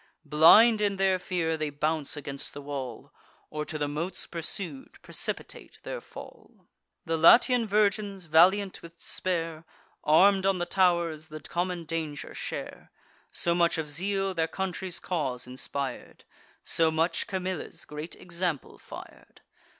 Blind 0.25 0.81
in 0.81 0.95
their 0.95 1.19
fear, 1.19 1.55
they 1.57 1.69
bounce 1.69 2.17
against 2.17 2.55
the 2.55 2.61
wall, 2.63 3.13
Or, 3.51 3.65
to 3.65 3.77
the 3.77 3.87
moats 3.87 4.25
pursued, 4.25 4.99
precipitate 5.03 5.77
their 5.83 6.01
fall. 6.01 6.65
The 7.05 7.17
Latian 7.17 7.67
virgins, 7.67 8.25
valiant 8.25 8.81
with 8.81 8.97
despair, 8.97 9.63
Arm'd 10.03 10.47
on 10.47 10.57
the 10.57 10.65
tow'rs, 10.65 11.27
the 11.27 11.39
common 11.39 11.85
danger 11.85 12.33
share: 12.33 12.89
So 13.29 13.53
much 13.53 13.77
of 13.77 13.91
zeal 13.91 14.33
their 14.33 14.47
country's 14.47 14.99
cause 14.99 15.45
inspir'd; 15.45 16.23
So 16.63 16.89
much 16.89 17.27
Camilla's 17.27 17.85
great 17.85 18.15
example 18.15 18.79
fir'd. 18.79 19.41